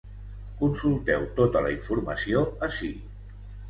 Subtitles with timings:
[0.61, 2.95] Consulteu tota la informació ací.